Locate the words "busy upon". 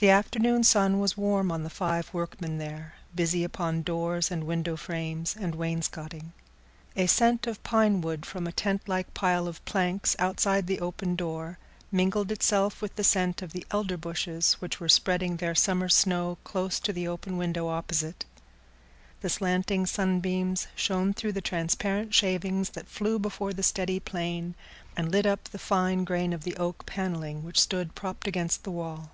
3.14-3.82